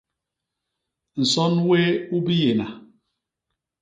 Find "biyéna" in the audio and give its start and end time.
2.25-2.67